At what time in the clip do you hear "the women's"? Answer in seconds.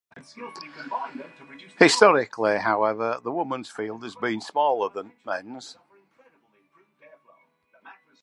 3.23-3.69